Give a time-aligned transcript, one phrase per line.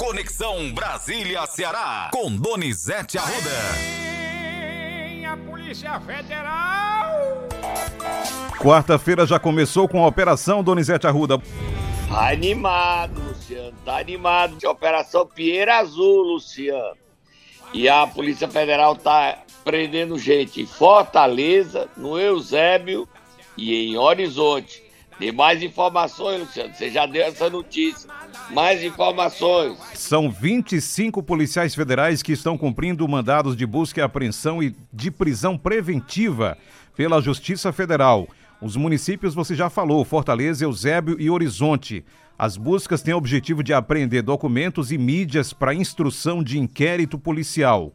[0.00, 3.50] Conexão Brasília-Ceará, com Donizete Arruda.
[5.30, 7.46] A Polícia Federal.
[8.58, 11.38] Quarta-feira já começou com a Operação Donizete Arruda.
[12.10, 14.56] Animado, Luciano, tá animado.
[14.56, 16.96] De Operação Pinheiro Azul, Luciano.
[17.74, 23.06] E a Polícia Federal tá prendendo gente em Fortaleza, no Eusébio
[23.54, 24.82] e em Horizonte.
[25.20, 26.74] Tem mais informações, Luciano.
[26.74, 28.08] Você já deu essa notícia.
[28.52, 29.76] Mais informações.
[29.92, 35.58] São 25 policiais federais que estão cumprindo mandados de busca e apreensão e de prisão
[35.58, 36.56] preventiva
[36.96, 38.26] pela Justiça Federal.
[38.62, 42.02] Os municípios você já falou, Fortaleza, Eusébio e Horizonte.
[42.38, 47.92] As buscas têm o objetivo de apreender documentos e mídias para instrução de inquérito policial.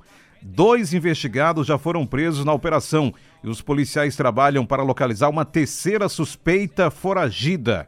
[0.47, 3.11] Dois investigados já foram presos na operação
[3.43, 7.87] e os policiais trabalham para localizar uma terceira suspeita foragida.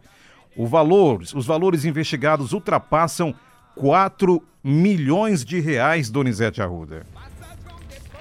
[0.56, 3.32] O valor, os valores investigados ultrapassam
[3.76, 7.06] 4 milhões de reais, Donizete Arruda.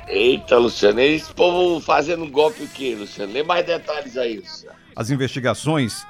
[0.07, 3.33] Eita, Luciano, esse povo fazendo golpe o quê, Luciano?
[3.33, 4.77] Lê mais detalhes aí, Luciano.
[4.95, 6.07] As investigações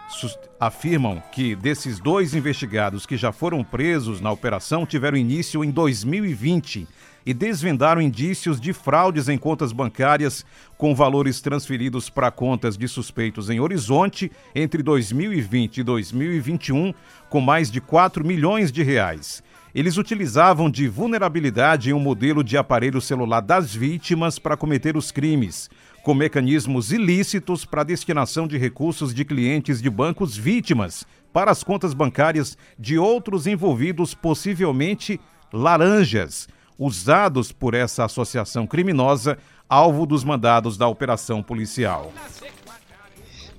[0.58, 6.88] afirmam que desses dois investigados que já foram presos na operação tiveram início em 2020
[7.26, 10.46] e desvendaram indícios de fraudes em contas bancárias
[10.78, 16.94] com valores transferidos para contas de suspeitos em Horizonte entre 2020 e 2021
[17.28, 19.42] com mais de 4 milhões de reais.
[19.74, 25.10] Eles utilizavam de vulnerabilidade em um modelo de aparelho celular das vítimas para cometer os
[25.10, 25.68] crimes,
[26.02, 31.92] com mecanismos ilícitos para destinação de recursos de clientes de bancos vítimas para as contas
[31.92, 35.20] bancárias de outros envolvidos, possivelmente
[35.52, 39.38] laranjas, usados por essa associação criminosa,
[39.68, 42.12] alvo dos mandados da operação policial.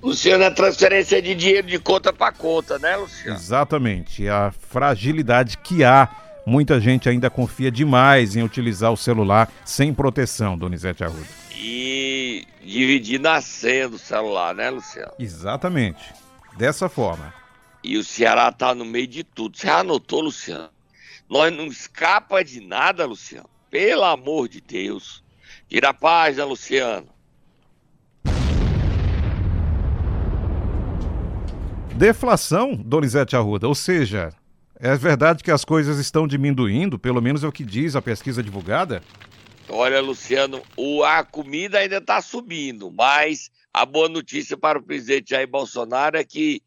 [0.02, 3.36] Luciano, a transferência de dinheiro de conta para conta, né, Luciano?
[3.36, 4.28] Exatamente.
[4.28, 6.08] A fragilidade que há.
[6.46, 11.26] Muita gente ainda confia demais em utilizar o celular sem proteção, Donizete Arruda.
[11.54, 15.12] E dividir na senha do celular, né, Luciano?
[15.18, 16.02] Exatamente.
[16.56, 17.34] Dessa forma.
[17.84, 19.58] E o Ceará tá no meio de tudo.
[19.58, 20.70] Você anotou, Luciano?
[21.28, 23.50] Nós não escapa de nada, Luciano.
[23.70, 25.22] Pelo amor de Deus.
[25.68, 27.06] Tira a página, Luciano.
[31.94, 34.32] Deflação, Donizete Arruda, ou seja,
[34.78, 38.40] é verdade que as coisas estão diminuindo, pelo menos é o que diz a pesquisa
[38.40, 39.02] divulgada?
[39.68, 45.30] Olha, Luciano, o, a comida ainda está subindo, mas a boa notícia para o presidente
[45.30, 46.62] Jair Bolsonaro é que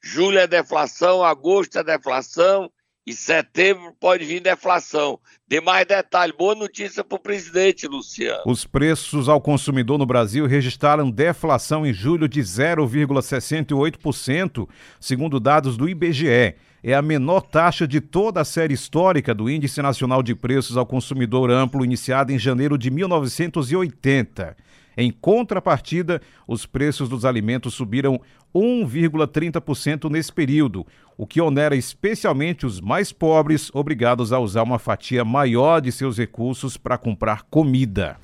[0.00, 2.70] julho é deflação, agosto é deflação
[3.06, 5.20] e setembro pode vir deflação.
[5.48, 6.32] Dê mais detalhe.
[6.32, 8.42] Boa notícia para o presidente, Luciano.
[8.44, 14.68] Os preços ao consumidor no Brasil registraram deflação em julho de 0,68%,
[14.98, 16.56] segundo dados do IBGE.
[16.82, 20.84] É a menor taxa de toda a série histórica do Índice Nacional de Preços ao
[20.84, 24.56] Consumidor Amplo, iniciado em janeiro de 1980.
[24.96, 28.18] Em contrapartida, os preços dos alimentos subiram
[28.54, 30.86] 1,30% nesse período,
[31.18, 36.16] o que onera especialmente os mais pobres, obrigados a usar uma fatia maior de seus
[36.16, 38.16] recursos para comprar comida.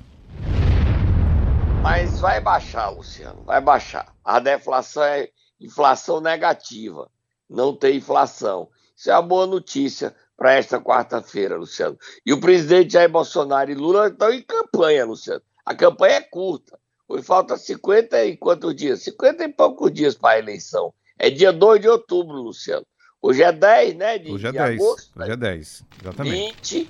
[1.82, 4.14] Mas vai baixar, Luciano, vai baixar.
[4.24, 5.28] A deflação é
[5.60, 7.10] inflação negativa,
[7.50, 8.68] não tem inflação.
[8.96, 11.98] Isso é uma boa notícia para esta quarta-feira, Luciano.
[12.24, 15.42] E o presidente Jair Bolsonaro e Lula estão em campanha, Luciano.
[15.64, 16.78] A campanha é curta.
[17.08, 19.02] Hoje falta 50 e quantos dias?
[19.02, 20.92] 50 e poucos dias para a eleição.
[21.18, 22.84] É dia 2 de outubro, Luciano.
[23.20, 24.18] Hoje é 10, né?
[24.18, 24.80] De, Hoje é de 10.
[24.80, 25.10] agosto.
[25.20, 26.54] Hoje é 10, exatamente.
[26.78, 26.88] 20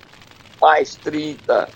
[0.60, 1.69] mais 30,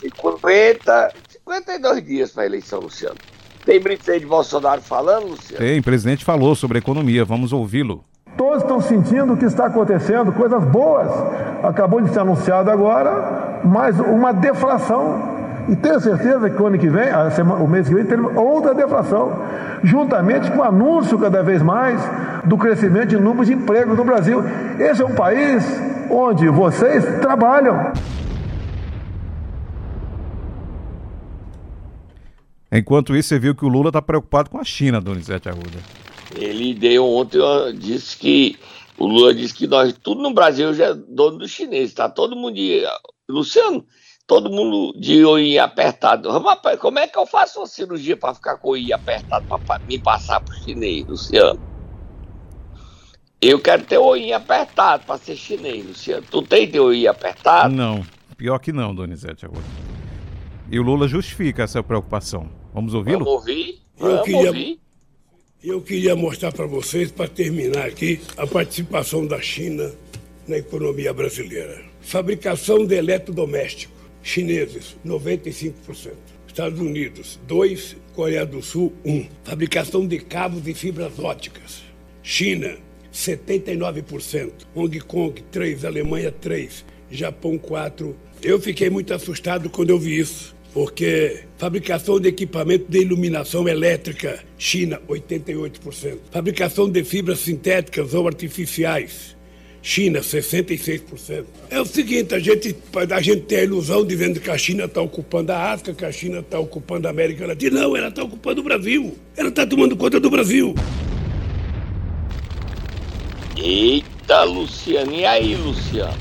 [0.00, 3.16] 50, 52 dias para a eleição, Luciano.
[3.64, 5.58] Tem presidente Bolsonaro falando, Luciano?
[5.64, 8.04] Tem, o presidente falou sobre a economia, vamos ouvi-lo.
[8.36, 11.08] Todos estão sentindo o que está acontecendo, coisas boas.
[11.64, 15.35] Acabou de ser anunciado agora mais uma deflação.
[15.68, 18.36] E tenho certeza que o ano que vem, a semana, o mês que vem, teremos
[18.36, 19.32] outra deflação,
[19.82, 22.00] juntamente com o anúncio cada vez mais
[22.44, 24.42] do crescimento de número de empregos no Brasil.
[24.78, 25.64] Esse é um país
[26.08, 27.92] onde vocês trabalham.
[32.70, 35.78] Enquanto isso, você viu que o Lula está preocupado com a China, Donizete Arruda.
[36.36, 37.40] Ele deu ontem,
[37.74, 38.56] disse que
[38.98, 42.36] o Lula disse que nós, tudo no Brasil já é dono do chinês, tá todo
[42.36, 42.56] mundo.
[43.28, 43.84] Luciano,
[44.26, 46.28] todo mundo de OI apertado.
[46.30, 49.78] Rapaz, como é que eu faço uma cirurgia para ficar com o OI apertado para
[49.84, 51.60] me passar pro chinês, Luciano?
[53.40, 56.24] Eu quero ter o OI apertado para ser chinês, Luciano.
[56.30, 57.72] Tu tem teu OI apertado?
[57.74, 58.04] Não,
[58.36, 59.62] pior que não, Donizete Arruda.
[60.70, 62.50] E o Lula justifica essa preocupação.
[62.74, 63.24] Vamos ouvi-lo?
[63.24, 63.80] Vamos ouvir?
[63.98, 64.80] Eu Vamos queria- ouvir.
[65.62, 69.90] Eu queria mostrar para vocês, para terminar aqui, a participação da China
[70.46, 71.82] na economia brasileira.
[72.00, 73.92] Fabricação de eletrodoméstico,
[74.26, 76.12] chineses, 95%.
[76.46, 77.96] Estados Unidos, 2%.
[78.12, 79.28] Coreia do Sul, 1%.
[79.44, 81.82] Fabricação de cabos e fibras óticas,
[82.22, 82.76] China,
[83.12, 84.50] 79%.
[84.74, 85.84] Hong Kong, 3%.
[85.84, 86.84] Alemanha, 3%.
[87.10, 88.14] Japão, 4%.
[88.42, 94.44] Eu fiquei muito assustado quando eu vi isso porque fabricação de equipamento de iluminação elétrica,
[94.58, 96.18] China, 88%.
[96.30, 99.34] Fabricação de fibras sintéticas ou artificiais,
[99.86, 101.44] China, 66%.
[101.70, 105.00] É o seguinte, a gente, a gente tem a ilusão dizendo que a China está
[105.00, 107.82] ocupando a África, que a China está ocupando a América Latina.
[107.82, 109.16] Não, ela está ocupando o Brasil.
[109.36, 110.74] Ela está tomando conta do Brasil.
[113.56, 115.14] Eita, Luciano.
[115.14, 116.18] E aí, Luciano?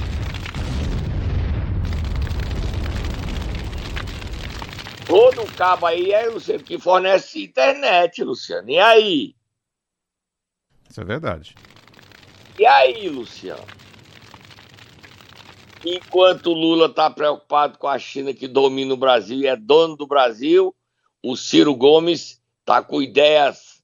[5.07, 8.69] Todo cabo aí é Luciano que fornece internet, Luciano.
[8.69, 9.35] E aí?
[10.87, 11.55] Isso é verdade.
[12.57, 13.63] E aí, Luciano?
[15.85, 19.95] Enquanto o Lula está preocupado com a China que domina o Brasil e é dono
[19.95, 20.73] do Brasil,
[21.21, 23.75] o Ciro Gomes está com ideias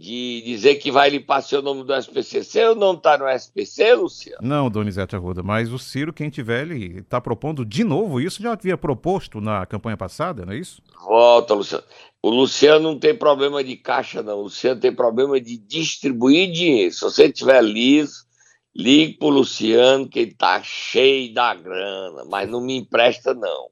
[0.00, 4.38] de dizer que vai limpar seu nome do SPCC ou não está no SPC, Luciano?
[4.40, 8.52] Não, Donizete Arruda, mas o Ciro, quem tiver, ele está propondo de novo isso, já
[8.52, 10.80] havia proposto na campanha passada, não é isso?
[11.04, 11.84] Volta, Luciano.
[12.22, 14.38] O Luciano não tem problema de caixa, não.
[14.38, 16.92] O Luciano tem problema de distribuir dinheiro.
[16.92, 18.26] Se você tiver liso,
[18.74, 23.70] ligue pro Luciano, que ele tá cheio da grana, mas não me empresta, não.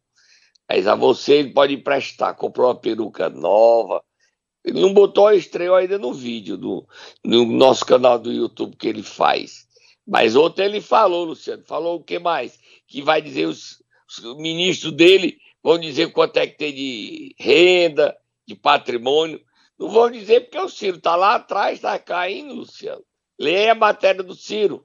[0.68, 2.36] Mas a você ele pode emprestar.
[2.36, 4.02] Comprou uma peruca nova,
[4.64, 6.84] ele não botou a estreia ainda no vídeo, do,
[7.24, 9.66] no nosso canal do YouTube que ele faz.
[10.04, 12.58] Mas ontem ele falou, Luciano, falou o que mais?
[12.88, 18.16] Que vai dizer, os, os ministros dele vão dizer quanto é que tem de renda,
[18.46, 19.40] de patrimônio.
[19.78, 23.02] Não vão dizer porque o Ciro está lá atrás, está caindo, Luciano.
[23.38, 24.84] Leia a matéria do Ciro.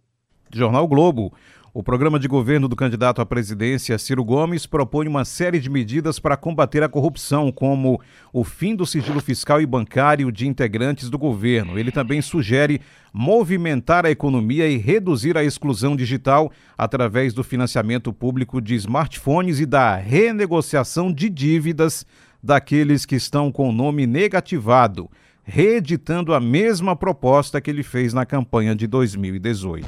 [0.54, 1.34] Jornal Globo.
[1.74, 6.19] O programa de governo do candidato à presidência, Ciro Gomes, propõe uma série de medidas
[6.19, 8.02] para combater a corrupção, como
[8.34, 11.80] o fim do sigilo fiscal e bancário de integrantes do governo.
[11.80, 12.81] Ele também sugere
[13.13, 19.66] movimentar a economia e reduzir a exclusão digital através do financiamento público de smartphones e
[19.66, 22.06] da renegociação de dívidas
[22.43, 25.09] daqueles que estão com o nome negativado,
[25.43, 29.88] reeditando a mesma proposta que ele fez na campanha de 2018.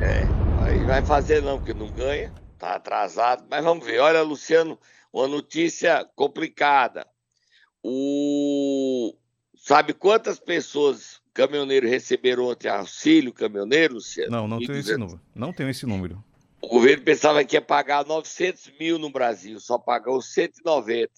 [0.00, 0.22] É,
[0.64, 3.44] aí vai fazer não, porque não ganha, tá atrasado.
[3.50, 4.00] Mas vamos ver.
[4.00, 4.78] Olha, Luciano,
[5.12, 7.06] uma notícia complicada.
[7.82, 9.14] O
[9.56, 14.30] sabe quantas pessoas caminhoneiros receberam ontem auxílio caminhoneiro, Luciano?
[14.30, 15.20] Não, não tenho esse número.
[15.34, 16.24] Não tenho esse número.
[16.62, 21.12] O governo pensava que ia pagar 900 mil no Brasil, só pagou 190.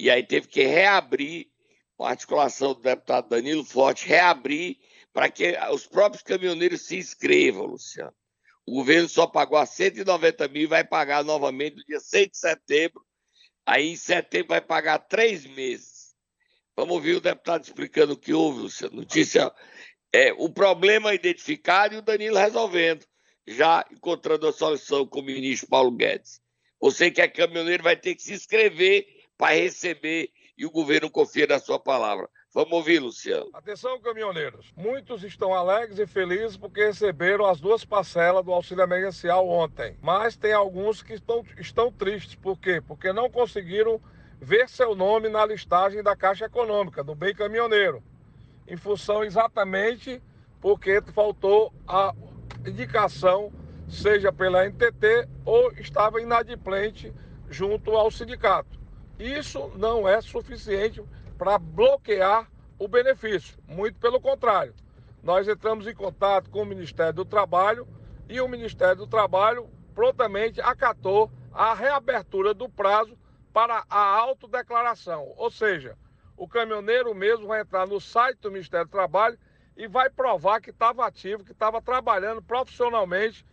[0.00, 1.48] E aí teve que reabrir,
[1.96, 4.78] com a articulação do deputado Danilo Forte, reabrir
[5.12, 8.12] para que os próprios caminhoneiros se inscrevam, Luciano.
[8.66, 12.36] O governo só pagou a 190 mil e vai pagar novamente no dia 6 de
[12.36, 13.00] setembro.
[13.64, 16.16] Aí em setembro vai pagar três meses.
[16.76, 18.96] Vamos ouvir o deputado explicando o que houve, Luciano.
[18.96, 19.52] Notícia.
[20.12, 23.04] É, o problema identificado e o Danilo resolvendo,
[23.46, 26.40] já encontrando a solução com o ministro Paulo Guedes.
[26.80, 29.06] Você que é caminhoneiro vai ter que se inscrever
[29.36, 32.28] para receber e o governo confia na sua palavra.
[32.54, 33.50] Vamos ouvir, Luciano.
[33.52, 34.72] Atenção, caminhoneiros.
[34.76, 39.98] Muitos estão alegres e felizes porque receberam as duas parcelas do auxílio emergencial ontem.
[40.00, 42.36] Mas tem alguns que estão, estão tristes.
[42.36, 42.80] Por quê?
[42.80, 44.00] Porque não conseguiram
[44.40, 48.00] ver seu nome na listagem da Caixa Econômica, do Bem Caminhoneiro.
[48.68, 50.22] Em função exatamente
[50.60, 52.14] porque faltou a
[52.66, 53.52] indicação,
[53.88, 57.12] seja pela NTT ou estava inadimplente
[57.48, 58.78] junto ao sindicato.
[59.18, 61.02] Isso não é suficiente
[61.38, 63.56] para bloquear o benefício.
[63.68, 64.74] Muito pelo contrário.
[65.22, 67.86] Nós entramos em contato com o Ministério do Trabalho
[68.28, 73.16] e o Ministério do Trabalho prontamente acatou a reabertura do prazo
[73.52, 75.32] para a autodeclaração.
[75.36, 75.96] Ou seja,
[76.36, 79.38] o caminhoneiro mesmo vai entrar no site do Ministério do Trabalho
[79.76, 83.44] e vai provar que estava ativo, que estava trabalhando profissionalmente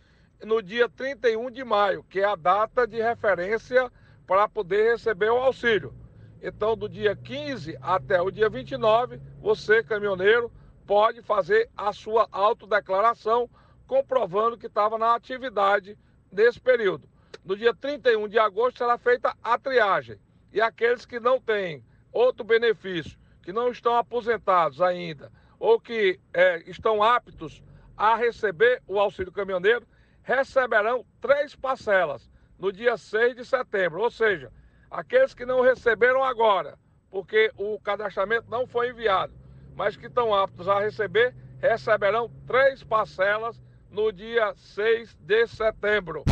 [0.44, 3.90] no dia 31 de maio, que é a data de referência
[4.26, 5.94] para poder receber o auxílio.
[6.42, 10.50] Então, do dia 15 até o dia 29, você, caminhoneiro,
[10.86, 13.48] pode fazer a sua autodeclaração
[13.86, 15.96] comprovando que estava na atividade
[16.30, 17.08] nesse período.
[17.44, 20.18] No dia 31 de agosto será feita a triagem.
[20.52, 25.30] E aqueles que não têm outro benefício, que não estão aposentados ainda,
[25.62, 27.62] ou que é, estão aptos
[27.96, 29.86] a receber o auxílio caminhoneiro,
[30.22, 34.00] receberão três parcelas no dia 6 de setembro.
[34.00, 34.50] Ou seja,
[34.92, 36.78] Aqueles que não receberam agora,
[37.10, 39.32] porque o cadastramento não foi enviado,
[39.74, 43.58] mas que estão aptos a receber, receberão três parcelas
[43.90, 46.24] no dia 6 de setembro.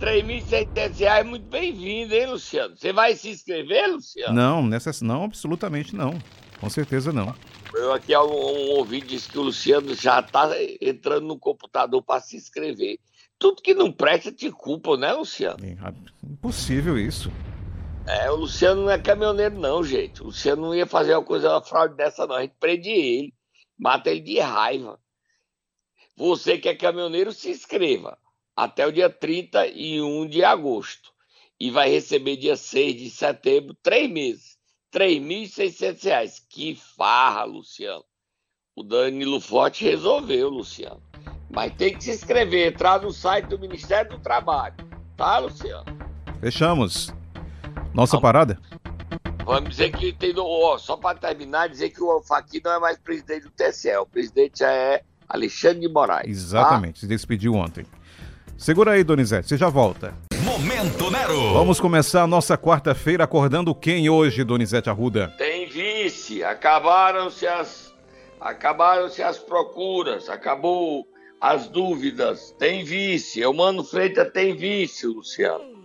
[0.00, 2.74] R$ 3.600 é muito bem-vindo, hein, Luciano?
[2.74, 4.32] Você vai se inscrever, Luciano?
[4.32, 6.18] Não, nessa, não, absolutamente não.
[6.60, 7.34] Com certeza não.
[7.74, 10.50] Eu aqui um, um ouvinte disse que o Luciano já está
[10.80, 12.98] entrando no computador para se inscrever.
[13.38, 15.64] Tudo que não presta te culpa, né, Luciano?
[15.64, 17.30] É impossível isso.
[18.06, 20.22] É, o Luciano não é caminhoneiro, não, gente.
[20.22, 22.36] O Luciano não ia fazer uma coisa, uma fraude dessa, não.
[22.36, 23.34] A gente prende ele,
[23.78, 24.98] mata ele de raiva.
[26.16, 28.18] Você que é caminhoneiro, se inscreva
[28.56, 31.12] até o dia 31 de agosto.
[31.60, 34.57] E vai receber dia 6 de setembro, três meses.
[34.94, 36.42] R$ 3.600.
[36.48, 38.04] Que farra, Luciano.
[38.76, 41.02] O Danilo Forte resolveu, Luciano.
[41.50, 44.76] Mas tem que se inscrever, entrar no site do Ministério do Trabalho.
[45.16, 45.84] Tá, Luciano?
[46.40, 47.12] Fechamos.
[47.92, 48.22] Nossa Vamos.
[48.22, 48.60] parada?
[49.44, 50.32] Vamos dizer que tem.
[50.36, 53.96] Oh, só para terminar, dizer que o Fachin não é mais presidente do TSE.
[53.96, 56.28] O presidente é Alexandre de Moraes.
[56.28, 57.00] Exatamente, tá?
[57.00, 57.86] se despediu ontem.
[58.56, 60.14] Segura aí, Donizete, você já volta.
[60.58, 61.52] Momento Nero.
[61.52, 65.32] Vamos começar a nossa quarta-feira acordando quem hoje, Donizete Arruda?
[65.38, 67.94] Tem vice, acabaram-se as
[68.40, 71.06] acabaram-se as procuras, acabou
[71.40, 72.52] as dúvidas.
[72.58, 75.78] Tem vice, o Mano Freitas tem vice, Luciano.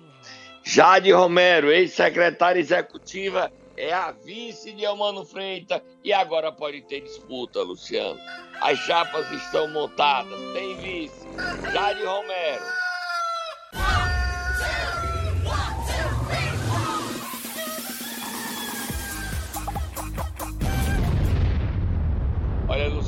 [0.63, 7.61] Jade Romero, ex-secretária executiva, é a vice de Elmano Freitas e agora pode ter disputa,
[7.61, 8.19] Luciano.
[8.59, 11.27] As chapas estão montadas, tem vice.
[11.71, 12.63] Jade Romero.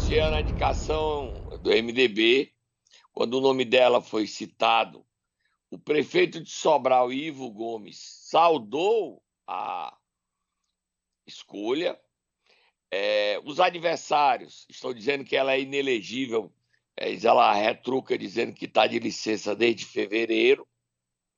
[0.06, 2.54] Luciana, a indicação do MDB,
[3.12, 5.04] quando o nome dela foi citado,
[5.72, 7.98] o prefeito de Sobral, Ivo Gomes,
[8.30, 9.98] saudou a
[11.26, 12.00] escolha.
[12.92, 16.54] É, os adversários estão dizendo que ela é inelegível,
[16.96, 20.68] é, ela retruca dizendo que está de licença desde fevereiro,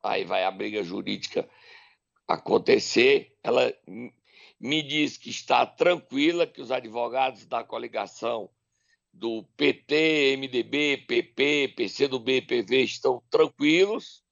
[0.03, 1.49] aí vai a briga jurídica
[2.27, 3.33] acontecer.
[3.41, 3.73] Ela
[4.59, 8.49] me diz que está tranquila, que os advogados da coligação
[9.17, 14.23] do PT, MDB, PP, PCdoB, PV estão tranquilos.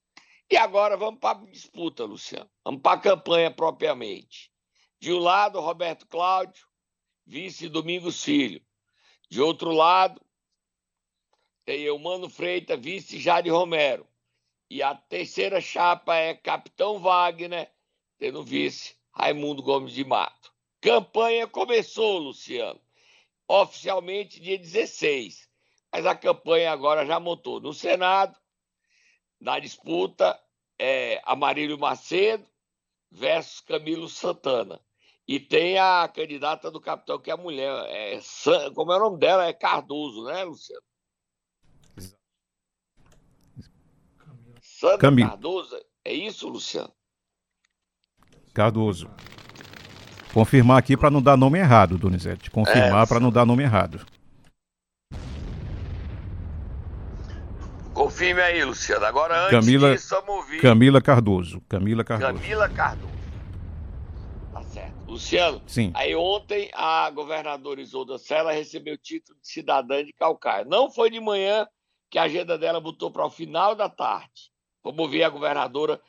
[0.49, 2.49] E agora vamos para a disputa, Luciano.
[2.63, 4.51] Vamos para a campanha propriamente.
[4.99, 6.67] De um lado, Roberto Cláudio,
[7.25, 8.61] vice Domingos Filho.
[9.27, 10.21] De outro lado,
[11.65, 14.07] tem Eumano Freitas, vice Jade Romero.
[14.69, 17.71] E a terceira chapa é Capitão Wagner,
[18.19, 20.53] tendo vice Raimundo Gomes de Mato.
[20.79, 22.79] Campanha começou, Luciano,
[23.47, 25.49] oficialmente dia 16.
[25.91, 28.37] Mas a campanha agora já montou no Senado.
[29.39, 30.39] Na disputa
[30.77, 32.45] é Amarílio Macedo
[33.11, 34.79] versus Camilo Santana.
[35.27, 37.71] E tem a candidata do capitão, que é a mulher.
[37.87, 38.19] É,
[38.75, 39.45] como é o nome dela?
[39.45, 40.83] É Cardoso, né, Luciano?
[44.61, 45.29] Sandra Camilo.
[45.29, 45.85] Cardoso.
[46.03, 46.93] É isso, Luciano?
[48.53, 49.09] Cardoso.
[50.35, 52.51] Confirmar aqui para não dar nome errado, Donizete.
[52.51, 54.05] Confirmar é, para não dar nome errado.
[57.93, 59.05] Confirme aí, Luciano.
[59.05, 60.61] Agora, antes Camila, disso, vamos ouvir...
[60.61, 61.61] Camila Cardoso.
[61.69, 62.33] Camila Cardoso.
[62.33, 63.15] Camila Cardoso.
[65.07, 65.93] Luciano, Sim.
[65.93, 70.65] aí ontem a governadora Isolda Sela recebeu o título de cidadã de Calcaia.
[70.65, 71.65] Não foi de manhã
[72.09, 74.51] que a agenda dela botou para o final da tarde.
[74.83, 76.01] Vamos ver a governadora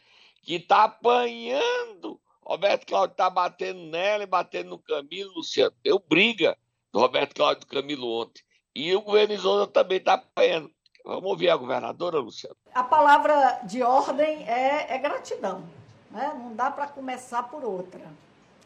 [0.42, 2.18] que está apanhando.
[2.46, 5.74] Roberto Cláudio está batendo nela e batendo no Camilo, Luciano.
[5.82, 6.56] Deu briga
[6.92, 8.40] do Roberto Cláudio e do Camilo ontem.
[8.72, 10.70] E o governo também está apanhando.
[11.04, 12.56] Vamos ouvir a governadora, Luciano.
[12.72, 15.68] A palavra de ordem é, é gratidão.
[16.10, 16.32] Né?
[16.38, 18.06] Não dá para começar por outra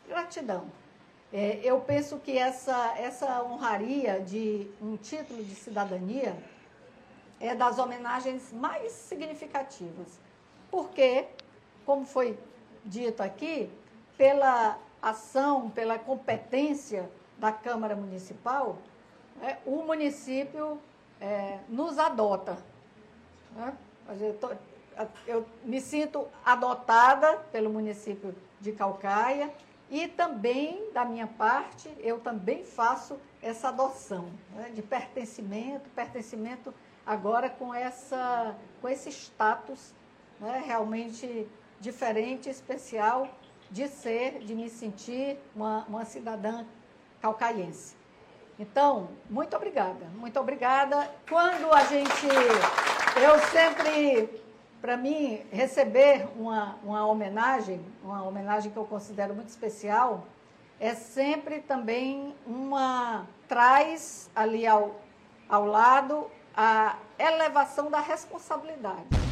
[0.06, 0.70] gratidão.
[1.32, 6.36] É, eu penso que essa, essa honraria de um título de cidadania
[7.38, 10.20] é das homenagens mais significativas.
[10.70, 11.26] Porque,
[11.86, 12.36] como foi
[12.84, 13.70] dito aqui,
[14.16, 18.78] pela ação, pela competência da Câmara Municipal,
[19.42, 20.78] é, o município
[21.20, 22.58] é, nos adota.
[23.54, 23.74] Né?
[24.20, 24.50] Eu, tô,
[25.26, 29.50] eu me sinto adotada pelo município de Calcaia
[29.90, 36.72] e também, da minha parte, eu também faço essa adoção né, de pertencimento, pertencimento
[37.06, 39.92] agora com, essa, com esse status
[40.38, 41.48] né, realmente
[41.80, 43.28] diferente, especial,
[43.70, 46.64] de ser, de me sentir uma, uma cidadã
[47.20, 47.96] calcaiense.
[48.58, 51.10] Então, muito obrigada, muito obrigada.
[51.28, 52.26] Quando a gente,
[53.16, 54.28] eu sempre
[54.80, 60.24] para mim, receber uma, uma homenagem, uma homenagem que eu considero muito especial,
[60.78, 63.26] é sempre também uma.
[63.46, 64.98] traz ali ao,
[65.48, 69.29] ao lado a elevação da responsabilidade.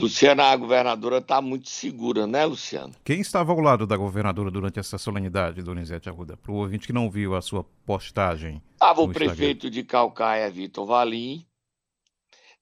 [0.00, 2.94] Luciana, a governadora está muito segura, né, Luciano?
[3.04, 6.36] Quem estava ao lado da governadora durante essa solenidade, Donizete Arruda?
[6.36, 8.62] Para o ouvinte que não viu a sua postagem.
[8.72, 11.44] Estava o prefeito de Calcaia, Vitor Valim.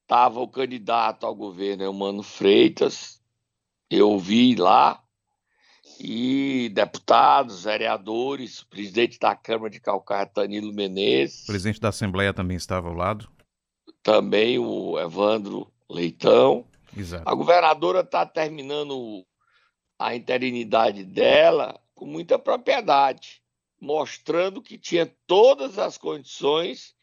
[0.03, 3.21] Estava o candidato ao governo, Eumano Freitas.
[3.91, 5.03] Eu vi lá.
[6.01, 11.43] E deputados, vereadores, presidente da Câmara de Calcaia, Danilo Menezes.
[11.43, 13.29] O presidente da Assembleia também estava ao lado.
[14.03, 16.65] Também o Evandro Leitão.
[16.99, 17.29] Exato.
[17.29, 19.25] A governadora está terminando
[19.99, 23.43] a interinidade dela com muita propriedade,
[23.81, 26.95] mostrando que tinha todas as condições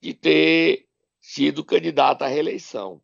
[0.00, 0.86] de ter
[1.20, 3.00] sido candidata à reeleição,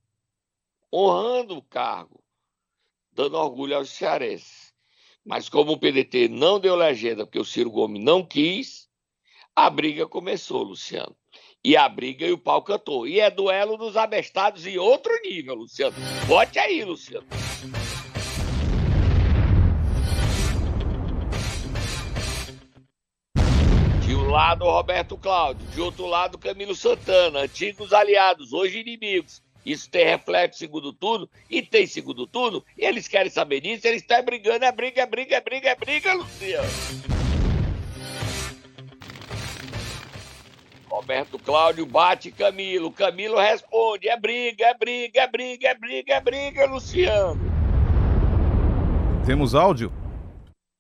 [0.93, 2.23] honrando o cargo,
[3.13, 4.73] dando orgulho aos cearenses.
[5.25, 8.89] Mas como o PDT não deu legenda porque o Ciro Gomes não quis,
[9.57, 11.17] a briga começou, Luciano
[11.65, 13.09] e a briga e o pau cantou.
[13.09, 15.97] E é duelo dos abestados em outro nível, Luciano.
[16.27, 17.27] Bote aí, Luciano.
[24.05, 29.43] De um lado, Roberto Cláudio, de outro lado, Camilo Santana, antigos aliados, hoje inimigos.
[29.65, 34.03] Isso tem reflexo segundo turno, e tem segundo turno, e eles querem saber disso, eles
[34.03, 37.14] estão brigando, é briga, é briga, é briga, é briga, Luciano.
[40.95, 42.93] Roberto Cláudio bate Camilo.
[42.93, 47.41] Camilo responde: é briga, é briga, é briga, é briga, é briga, Luciano.
[49.27, 49.93] Temos áudio?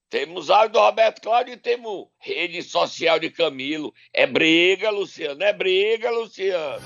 [0.08, 3.92] Temos áudio do Roberto Cláudio e temos rede social de Camilo.
[4.12, 6.80] É briga, Luciano, é briga, Luciano.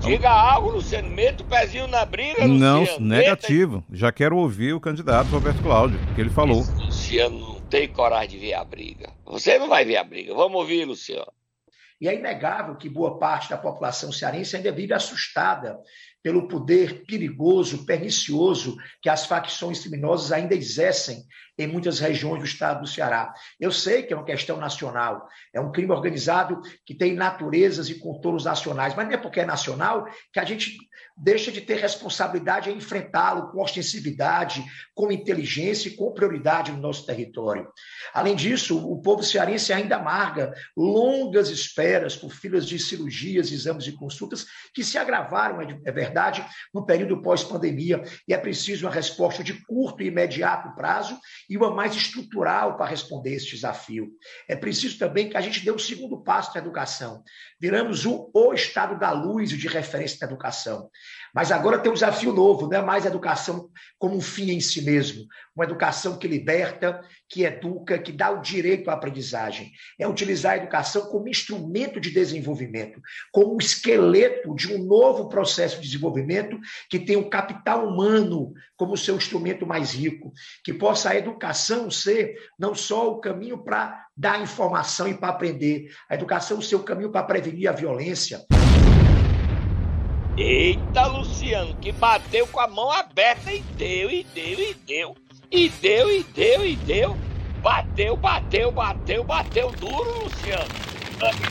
[0.00, 1.08] Diga algo, Luciano.
[1.08, 3.06] Meta o pezinho na briga, Não, Luciano.
[3.06, 3.76] negativo.
[3.76, 3.86] Meta...
[3.92, 6.60] Já quero ouvir o candidato Roberto Cláudio, que ele falou.
[6.60, 9.12] Esse Luciano tem coragem de ver a briga.
[9.24, 10.34] Você não vai ver a briga.
[10.34, 11.32] Vamos ouvir, Luciano.
[12.00, 15.78] E é inegável que boa parte da população cearense ainda vive assustada
[16.22, 21.24] pelo poder perigoso, pernicioso que as facções criminosas ainda exercem
[21.58, 23.32] em muitas regiões do estado do Ceará.
[23.58, 27.98] Eu sei que é uma questão nacional, é um crime organizado que tem naturezas e
[27.98, 30.76] contornos nacionais, mas não é porque é nacional que a gente
[31.18, 37.04] deixa de ter responsabilidade em enfrentá-lo com ostensividade, com inteligência e com prioridade no nosso
[37.04, 37.68] território.
[38.14, 43.92] Além disso, o povo cearense ainda amarga longas esperas por filas de cirurgias, exames e
[43.92, 49.54] consultas que se agravaram, é verdade, no período pós-pandemia, e é preciso uma resposta de
[49.64, 54.08] curto e imediato prazo e uma mais estrutural para responder esse desafio.
[54.48, 57.22] É preciso também que a gente dê um segundo passo na educação.
[57.60, 60.90] Viramos o, o estado da luz de referência da educação.
[61.34, 64.82] Mas agora tem um desafio novo, não é mais educação como um fim em si
[64.82, 69.70] mesmo, uma educação que liberta, que educa, que dá o direito à aprendizagem.
[69.98, 73.00] É utilizar a educação como instrumento de desenvolvimento,
[73.32, 78.96] como um esqueleto de um novo processo de desenvolvimento que tem o capital humano como
[78.96, 80.32] seu instrumento mais rico,
[80.64, 85.90] que possa a educação ser não só o caminho para dar informação e para aprender,
[86.08, 88.44] a educação ser o caminho para prevenir a violência.
[90.40, 95.16] Eita, Luciano, que bateu com a mão aberta e deu, e deu, e deu.
[95.50, 97.16] E deu, e deu, e deu.
[97.60, 100.64] Bateu, bateu, bateu, bateu duro, Luciano.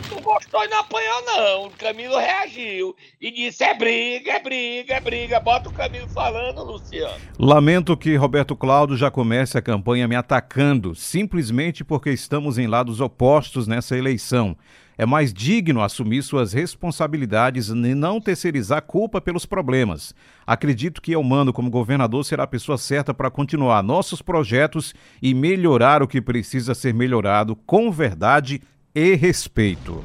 [0.08, 1.66] Tu gostou e não apanhou, não.
[1.66, 5.40] O Camilo reagiu e disse: é briga, é briga, é briga.
[5.42, 7.20] Bota o Camilo falando, Luciano.
[7.38, 13.02] Lamento que Roberto Cláudio já comece a campanha me atacando, simplesmente porque estamos em lados
[13.02, 14.56] opostos nessa eleição.
[14.98, 20.16] É mais digno assumir suas responsabilidades e não terceirizar culpa pelos problemas.
[20.46, 26.02] Acredito que Elmano, como governador, será a pessoa certa para continuar nossos projetos e melhorar
[26.02, 28.60] o que precisa ser melhorado com verdade
[28.96, 30.04] e respeito.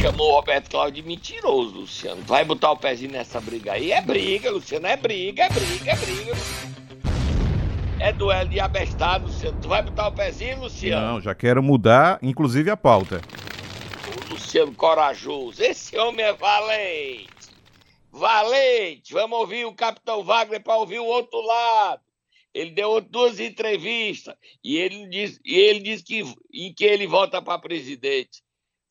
[0.00, 2.22] Chamou o Roberto Cláudio de mentiroso, Luciano.
[2.22, 3.90] Vai botar o pezinho nessa briga aí?
[3.90, 4.86] É briga, Luciano.
[4.86, 6.87] É briga, é briga, é briga.
[8.00, 9.60] É duelo de abestado, Luciano.
[9.60, 11.14] Tu vai botar o pezinho, Luciano?
[11.14, 13.20] Não, já quero mudar, inclusive, a pauta.
[14.28, 15.60] O Luciano corajoso.
[15.62, 17.28] Esse homem é valente.
[18.12, 19.12] Valente.
[19.12, 22.00] Vamos ouvir o Capitão Wagner para ouvir o outro lado.
[22.54, 26.20] Ele deu duas entrevistas e ele disse, e ele disse que,
[26.52, 28.42] em que ele volta para presidente.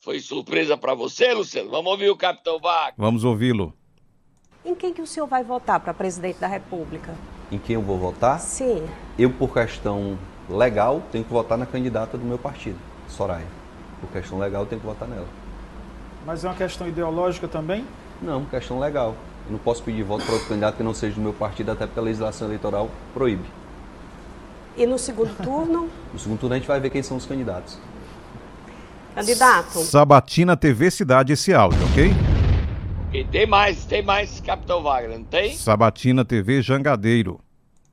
[0.01, 1.69] Foi surpresa para você, Luciano?
[1.69, 2.95] Vamos ouvir o Capitão Wagner.
[2.97, 3.73] Vamos ouvi-lo.
[4.65, 7.15] Em quem que o senhor vai votar para presidente da República?
[7.51, 8.39] Em quem eu vou votar?
[8.39, 8.85] Sim.
[9.17, 10.17] Eu, por questão
[10.49, 13.45] legal, tenho que votar na candidata do meu partido, Soraya.
[14.01, 15.27] Por questão legal, eu tenho que votar nela.
[16.25, 17.85] Mas é uma questão ideológica também?
[18.21, 19.15] Não, questão legal.
[19.45, 21.85] Eu não posso pedir voto para outro candidato que não seja do meu partido, até
[21.85, 23.45] porque a legislação eleitoral proíbe.
[24.75, 25.89] E no segundo turno?
[26.13, 27.77] No segundo turno a gente vai ver quem são os candidatos.
[29.15, 29.79] Candidato.
[29.79, 32.36] Sabatina TV Cidade esse áudio, ok?
[33.13, 35.55] E tem mais, tem mais, Capitão Wagner, não tem?
[35.55, 37.39] Sabatina TV Jangadeiro.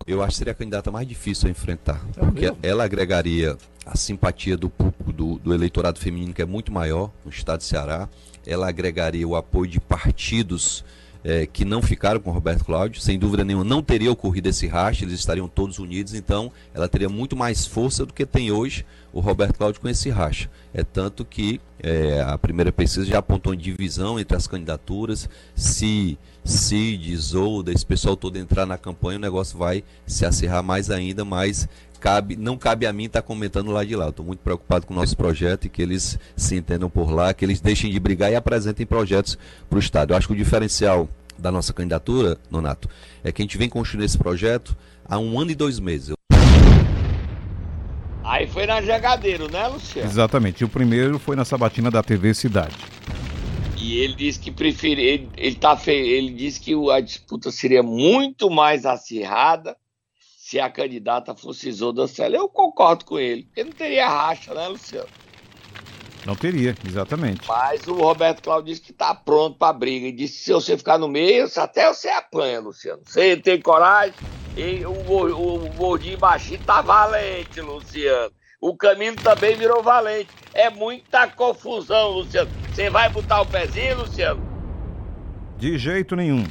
[0.07, 2.05] Eu acho que seria a candidata mais difícil a enfrentar.
[2.15, 7.11] Porque ela agregaria a simpatia do público, do, do eleitorado feminino, que é muito maior
[7.25, 8.09] no estado de Ceará.
[8.45, 10.85] Ela agregaria o apoio de partidos
[11.23, 13.01] é, que não ficaram com Roberto Cláudio.
[13.01, 16.13] Sem dúvida nenhuma, não teria ocorrido esse racha, eles estariam todos unidos.
[16.13, 20.11] Então, ela teria muito mais força do que tem hoje o Roberto Cláudio com esse
[20.11, 20.51] racha.
[20.75, 25.29] É tanto que é, a primeira pesquisa já apontou em divisão entre as candidaturas.
[25.55, 30.91] Se Cid, Isolda, esse pessoal todo entrar na campanha, o negócio vai se acirrar mais
[30.91, 31.69] ainda, mas
[32.01, 34.09] cabe, não cabe a mim estar comentando lá de lá.
[34.09, 37.45] Estou muito preocupado com o nosso projeto e que eles se entendam por lá, que
[37.45, 39.39] eles deixem de brigar e apresentem projetos
[39.71, 40.13] para o Estado.
[40.13, 42.89] Eu acho que o diferencial da nossa candidatura, Nonato,
[43.23, 46.15] é que a gente vem construindo esse projeto há um ano e dois meses.
[48.35, 50.11] Aí foi na Jangadeiro, né, Luciano?
[50.11, 50.63] Exatamente.
[50.63, 52.75] E o primeiro foi na sabatina da TV Cidade.
[53.77, 55.93] E ele disse que prefere, ele, ele, tá fe...
[55.93, 59.77] ele disse que a disputa seria muito mais acirrada
[60.37, 62.35] se a candidata fosse Isolda Cela.
[62.35, 65.07] Eu concordo com ele, porque não teria racha, né, Luciano?
[66.27, 67.47] Não teria, exatamente.
[67.47, 70.09] Mas o Roberto Cláudio disse que está pronto para a briga.
[70.09, 73.01] E disse que se você ficar no meio, até você apanha, Luciano.
[73.05, 74.15] Você tem coragem.
[74.57, 78.33] E o, o, o gordinho baixinho tá valente, Luciano.
[78.61, 80.31] O caminho também virou valente.
[80.55, 82.51] É muita confusão, Luciano.
[82.73, 84.41] Você vai botar o pezinho, Luciano?
[85.59, 86.45] De jeito nenhum.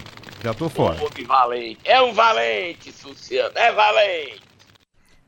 [0.44, 1.00] Já tô fora.
[1.02, 1.80] Um valente.
[1.86, 3.52] É um valente, Luciano.
[3.56, 4.42] É valente.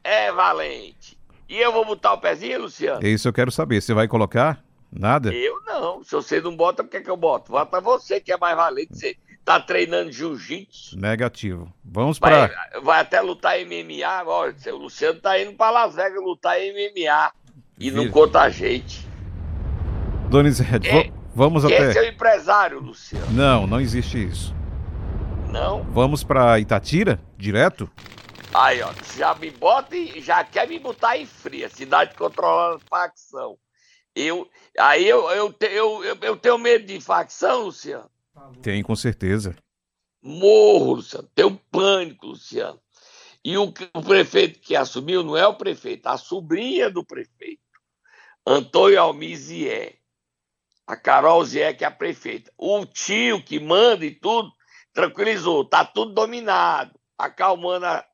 [0.04, 1.18] É valente.
[1.48, 3.06] E eu vou botar o pezinho, Luciano?
[3.06, 3.82] É isso eu quero saber.
[3.82, 4.64] Você vai colocar?
[4.92, 5.34] Nada?
[5.34, 6.04] Eu não.
[6.04, 7.52] Se você não bota, por que, que eu boto?
[7.52, 8.96] Bota você que é mais valente.
[8.96, 11.00] Você tá treinando jiu-jitsu.
[11.00, 11.72] Negativo.
[11.84, 12.48] Vamos para.
[12.48, 14.56] Vai, vai, até lutar MMA agora.
[14.74, 17.32] O Luciano tá indo para Las Vegas lutar MMA.
[17.78, 17.96] E Vira.
[17.96, 19.08] não conta a gente.
[20.30, 21.76] Donizete, é, vamos até.
[21.76, 23.32] é seu empresário, Luciano?
[23.32, 24.56] Não, não existe isso.
[25.52, 25.84] Não?
[25.84, 27.90] Vamos para Itatira, direto?
[28.54, 31.70] Aí, ó, já me bota e já quer me botar em fria.
[31.70, 33.58] Cidade controlando facção.
[34.16, 38.10] Eu, aí eu, eu, eu, eu, eu tenho medo de facção, Luciano.
[38.62, 39.56] Tem, com certeza.
[40.22, 41.30] Morro, Luciano.
[41.36, 42.80] Tenho pânico, Luciano.
[43.44, 47.62] E o, o prefeito que assumiu não é o prefeito, a sobrinha do prefeito,
[48.46, 50.00] Antônio Almizier.
[50.88, 52.52] A Carol Zé, que é a prefeita.
[52.58, 54.52] O tio que manda e tudo,
[54.94, 55.66] tranquilizou.
[55.66, 58.06] Tá tudo dominado, acalmando a,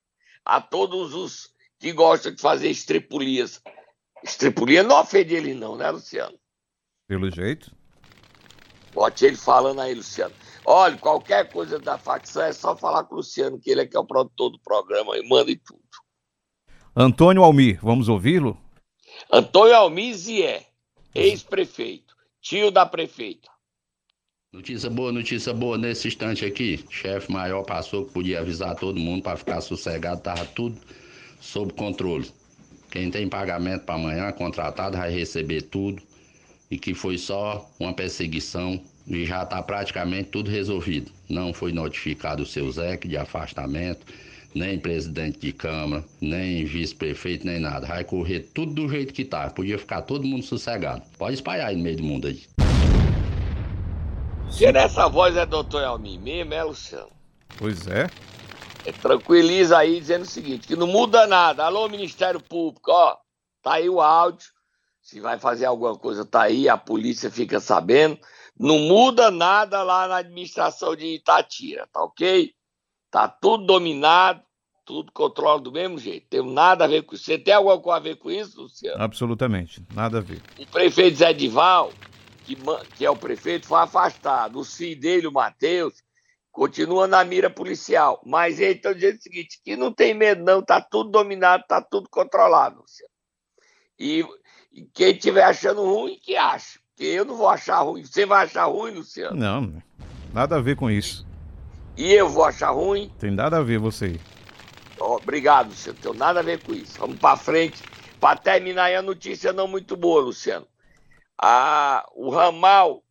[0.45, 3.62] a todos os que gostam de fazer estripulias.
[4.23, 6.38] Estripulia não ofende ele não, né, Luciano?
[7.07, 7.75] Pelo jeito.
[9.01, 10.31] Bote ele falando aí, Luciano.
[10.63, 13.97] Olha, qualquer coisa da facção é só falar com o Luciano, que ele é que
[13.97, 15.81] é o produtor do programa e manda e tudo.
[16.95, 18.55] Antônio Almir, vamos ouvi-lo?
[19.33, 20.67] Antônio Almir Zié,
[21.15, 23.49] ex-prefeito, tio da prefeita.
[24.53, 26.85] Notícia boa, notícia boa nesse instante aqui.
[26.91, 30.79] Chefe maior passou que podia avisar todo mundo para ficar sossegado, tava tudo
[31.39, 32.31] sob controle.
[32.91, 36.03] Quem tem pagamento para amanhã, contratado, vai receber tudo
[36.69, 41.11] e que foi só uma perseguição e já está praticamente tudo resolvido.
[41.29, 44.05] Não foi notificado o seu ZEC de afastamento,
[44.53, 47.87] nem presidente de Câmara, nem vice-prefeito, nem nada.
[47.87, 49.49] Vai correr tudo do jeito que tá.
[49.49, 51.03] Podia ficar todo mundo sossegado.
[51.17, 52.43] Pode espalhar aí no meio do mundo aí.
[54.51, 57.09] Se nessa voz é doutor Elmi mesmo, é Luciano?
[57.57, 58.09] Pois é.
[58.85, 58.91] é.
[58.91, 61.63] Tranquiliza aí dizendo o seguinte, que não muda nada.
[61.63, 63.17] Alô, Ministério Público, ó,
[63.63, 64.49] tá aí o áudio
[65.01, 68.17] se vai fazer alguma coisa, tá aí, a polícia fica sabendo.
[68.59, 72.53] Não muda nada lá na administração de Itatira, tá ok?
[73.09, 74.41] Tá tudo dominado,
[74.85, 76.27] tudo controla do mesmo jeito.
[76.29, 77.25] Tem nada a ver com isso.
[77.25, 79.01] Você tem alguma coisa a ver com isso, Luciano?
[79.01, 80.41] Absolutamente, nada a ver.
[80.59, 81.91] O prefeito Zé Dival,
[82.45, 82.55] que,
[82.95, 84.59] que é o prefeito, foi afastado.
[84.59, 85.95] O filho dele, o Matheus,
[86.51, 88.21] continua na mira policial.
[88.25, 91.81] Mas ele está dizendo o seguinte: que não tem medo, não, tá tudo dominado, tá
[91.81, 93.11] tudo controlado, Luciano.
[93.97, 94.25] E
[94.71, 96.79] e quem estiver achando ruim, que acha.
[97.01, 98.05] Porque eu não vou achar ruim.
[98.05, 99.35] Você vai achar ruim, Luciano?
[99.35, 99.81] Não,
[100.31, 101.25] nada a ver com isso.
[101.97, 103.11] E eu vou achar ruim?
[103.17, 104.19] Tem nada a ver você.
[104.99, 105.97] Oh, obrigado, Luciano.
[105.99, 106.99] Tem nada a ver com isso.
[106.99, 107.81] Vamos para frente.
[108.19, 110.67] Para terminar aí a notícia não muito boa, Luciano.
[111.41, 113.03] Ah, o ramal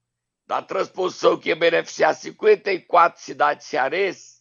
[0.47, 4.40] da transposição que ia beneficiar 54 cidades cearenses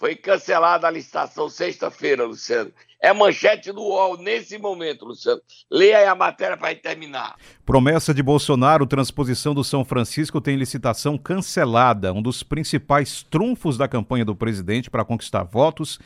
[0.00, 2.72] foi cancelada a licitação sexta-feira, Luciano.
[3.02, 5.42] É manchete do UOL nesse momento, Luciano.
[5.70, 7.36] Leia aí a matéria para terminar.
[7.66, 12.14] Promessa de Bolsonaro, transposição do São Francisco tem licitação cancelada.
[12.14, 15.98] Um dos principais trunfos da campanha do presidente para conquistar votos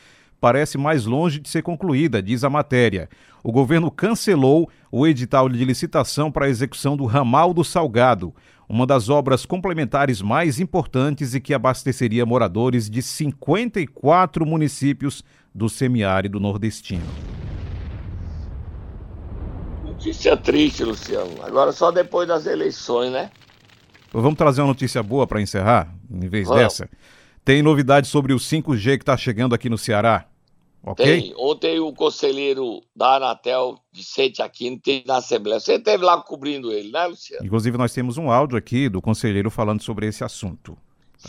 [0.45, 3.09] parece mais longe de ser concluída, diz a matéria.
[3.43, 8.31] O governo cancelou o edital de licitação para a execução do ramal do Salgado,
[8.69, 16.39] uma das obras complementares mais importantes e que abasteceria moradores de 54 municípios do semiárido
[16.39, 17.01] nordestino.
[19.83, 21.41] Notícia triste, Luciano.
[21.41, 23.31] Agora só depois das eleições, né?
[24.13, 26.61] Vamos trazer uma notícia boa para encerrar, em vez Vamos.
[26.61, 26.87] dessa.
[27.43, 30.27] Tem novidade sobre o 5G que está chegando aqui no Ceará.
[30.85, 31.03] Ok?
[31.03, 31.33] Tem.
[31.35, 35.59] Ontem o conselheiro da Anatel, Vicente Aquino, teve na Assembleia.
[35.59, 37.43] Você esteve lá cobrindo ele, né, Luciano?
[37.43, 40.77] Inclusive, nós temos um áudio aqui do conselheiro falando sobre esse assunto.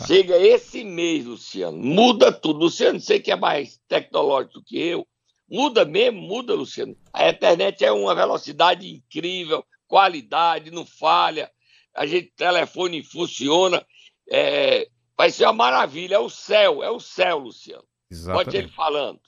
[0.05, 1.75] Chega esse mês, Luciano.
[1.75, 2.59] Muda tudo.
[2.59, 5.07] Luciano, você que é mais tecnológico do que eu.
[5.49, 6.95] Muda mesmo, muda, Luciano.
[7.11, 11.49] A internet é uma velocidade incrível, qualidade, não falha.
[11.95, 13.83] A gente, telefone funciona.
[14.29, 16.15] é, vai ser uma maravilha.
[16.15, 17.83] É o céu, é o céu, Luciano.
[18.31, 18.75] Pode ele Exatamente.
[18.75, 19.19] falando.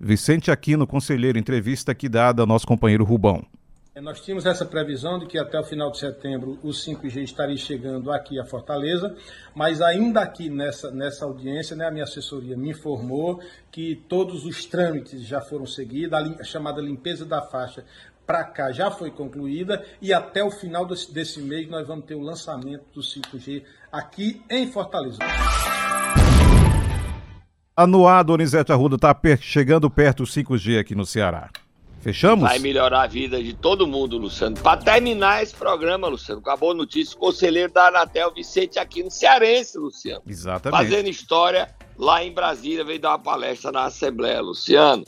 [0.00, 3.44] Vicente Aquino, conselheiro, entrevista aqui dada ao nosso companheiro Rubão.
[3.94, 7.56] É, Nós tínhamos essa previsão de que até o final de setembro o 5G estaria
[7.56, 9.14] chegando aqui a Fortaleza,
[9.54, 14.64] mas ainda aqui nessa, nessa audiência, né, a minha assessoria me informou que todos os
[14.64, 17.84] trâmites já foram seguidos, a, lim- a chamada limpeza da faixa
[18.26, 22.14] para cá já foi concluída e até o final desse, desse mês nós vamos ter
[22.14, 25.18] o lançamento do 5G aqui em Fortaleza.
[27.80, 31.48] Anuar, Donizete Arruda, está chegando perto o 5G aqui no Ceará.
[32.02, 32.46] Fechamos?
[32.46, 34.54] Vai melhorar a vida de todo mundo, Luciano.
[34.56, 39.10] Para terminar esse programa, Luciano, com a boa notícia, o conselheiro da Anatel, Vicente Aquino,
[39.10, 40.20] cearense, Luciano.
[40.26, 40.78] Exatamente.
[40.78, 45.02] Fazendo história lá em Brasília, veio dar uma palestra na Assembleia, Luciano.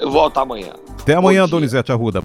[0.00, 0.72] Eu volto amanhã.
[1.00, 2.20] Até amanhã, Donizete Arruda.